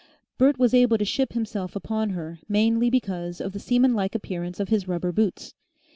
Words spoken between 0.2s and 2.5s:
Bert was able to ship himself upon her